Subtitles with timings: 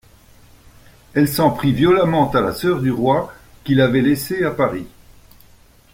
[1.13, 3.31] Elle s'en prit violemment à la soeur du roi,
[3.63, 4.87] qu'il avait laissée à Paris.